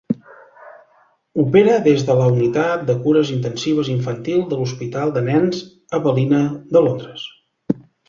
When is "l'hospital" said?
4.63-5.17